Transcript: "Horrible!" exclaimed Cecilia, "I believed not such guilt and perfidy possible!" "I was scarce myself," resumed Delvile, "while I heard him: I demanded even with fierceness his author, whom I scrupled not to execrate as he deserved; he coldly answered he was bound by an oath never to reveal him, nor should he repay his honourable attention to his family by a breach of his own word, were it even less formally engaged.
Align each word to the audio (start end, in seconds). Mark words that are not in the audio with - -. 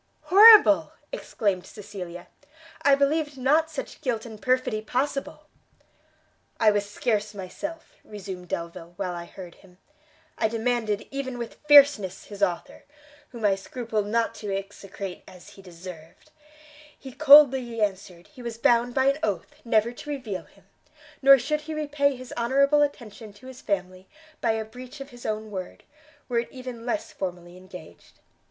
"Horrible!" 0.21 0.93
exclaimed 1.11 1.67
Cecilia, 1.67 2.25
"I 2.81 2.95
believed 2.95 3.37
not 3.37 3.69
such 3.69 4.01
guilt 4.01 4.25
and 4.25 4.41
perfidy 4.41 4.81
possible!" 4.81 5.45
"I 6.59 6.71
was 6.71 6.89
scarce 6.89 7.35
myself," 7.35 7.93
resumed 8.03 8.47
Delvile, 8.47 8.93
"while 8.95 9.13
I 9.13 9.25
heard 9.25 9.53
him: 9.53 9.77
I 10.39 10.47
demanded 10.47 11.07
even 11.11 11.37
with 11.37 11.59
fierceness 11.67 12.25
his 12.25 12.41
author, 12.41 12.83
whom 13.29 13.45
I 13.45 13.53
scrupled 13.53 14.07
not 14.07 14.33
to 14.41 14.51
execrate 14.51 15.21
as 15.27 15.49
he 15.49 15.61
deserved; 15.61 16.31
he 16.97 17.11
coldly 17.11 17.79
answered 17.79 18.25
he 18.29 18.41
was 18.41 18.57
bound 18.57 18.95
by 18.95 19.05
an 19.05 19.19
oath 19.21 19.57
never 19.63 19.91
to 19.91 20.09
reveal 20.09 20.45
him, 20.45 20.65
nor 21.21 21.37
should 21.37 21.61
he 21.61 21.75
repay 21.75 22.15
his 22.15 22.33
honourable 22.35 22.81
attention 22.81 23.33
to 23.33 23.45
his 23.45 23.61
family 23.61 24.09
by 24.41 24.53
a 24.53 24.65
breach 24.65 24.99
of 24.99 25.11
his 25.11 25.27
own 25.27 25.51
word, 25.51 25.83
were 26.27 26.39
it 26.39 26.51
even 26.51 26.87
less 26.87 27.11
formally 27.11 27.55
engaged. 27.55 28.19